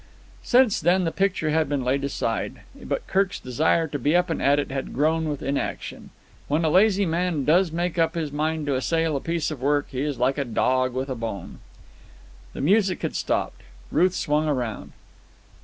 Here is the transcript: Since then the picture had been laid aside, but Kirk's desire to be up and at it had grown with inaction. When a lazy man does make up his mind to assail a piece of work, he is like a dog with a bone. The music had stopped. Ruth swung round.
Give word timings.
Since 0.41 0.79
then 0.81 1.03
the 1.03 1.11
picture 1.11 1.51
had 1.51 1.69
been 1.69 1.83
laid 1.83 2.03
aside, 2.03 2.61
but 2.73 3.05
Kirk's 3.05 3.39
desire 3.39 3.87
to 3.89 3.99
be 3.99 4.15
up 4.15 4.31
and 4.31 4.41
at 4.41 4.57
it 4.57 4.71
had 4.71 4.95
grown 4.95 5.29
with 5.29 5.43
inaction. 5.43 6.09
When 6.47 6.65
a 6.65 6.71
lazy 6.71 7.05
man 7.05 7.45
does 7.45 7.71
make 7.71 7.99
up 7.99 8.15
his 8.15 8.31
mind 8.31 8.65
to 8.65 8.73
assail 8.73 9.15
a 9.15 9.21
piece 9.21 9.51
of 9.51 9.61
work, 9.61 9.89
he 9.91 10.01
is 10.01 10.17
like 10.17 10.39
a 10.39 10.43
dog 10.45 10.93
with 10.95 11.09
a 11.09 11.15
bone. 11.15 11.59
The 12.53 12.61
music 12.61 13.03
had 13.03 13.15
stopped. 13.15 13.61
Ruth 13.91 14.15
swung 14.15 14.47
round. 14.49 14.93